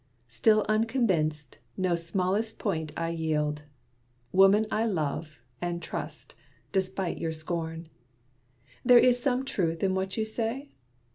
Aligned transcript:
Still 0.29 0.65
unconvinced, 0.67 1.59
no 1.77 1.95
smallest 1.95 2.57
point 2.57 2.91
I 2.97 3.09
yield. 3.09 3.61
Woman 4.31 4.65
I 4.71 4.87
love, 4.87 5.37
and 5.61 5.79
trust, 5.79 6.33
despite 6.71 7.19
your 7.19 7.31
scorn. 7.31 7.87
There 8.83 8.97
is 8.97 9.21
some 9.21 9.45
truth 9.45 9.83
in 9.83 9.93
what 9.93 10.17
you 10.17 10.25
say? 10.25 10.71